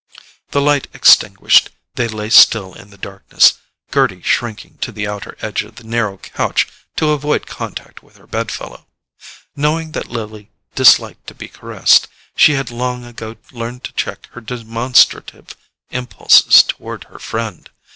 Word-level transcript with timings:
The 0.49 0.61
light 0.61 0.87
extinguished, 0.95 1.69
they 1.93 2.07
lay 2.07 2.31
still 2.31 2.73
in 2.73 2.89
the 2.89 2.97
darkness, 2.97 3.59
Gerty 3.91 4.23
shrinking 4.23 4.79
to 4.79 4.91
the 4.91 5.07
outer 5.07 5.37
edge 5.41 5.61
of 5.61 5.75
the 5.75 5.83
narrow 5.83 6.17
couch 6.17 6.67
to 6.95 7.11
avoid 7.11 7.45
contact 7.45 8.01
with 8.01 8.17
her 8.17 8.25
bed 8.25 8.49
fellow. 8.51 8.87
Knowing 9.55 9.91
that 9.91 10.09
Lily 10.09 10.49
disliked 10.73 11.27
to 11.27 11.35
be 11.35 11.49
caressed, 11.49 12.07
she 12.35 12.53
had 12.53 12.71
long 12.71 13.05
ago 13.05 13.35
learned 13.51 13.83
to 13.83 13.93
check 13.93 14.25
her 14.31 14.41
demonstrative 14.41 15.49
impulses 15.91 16.63
toward 16.63 17.03
her 17.03 17.19
friend. 17.19 17.69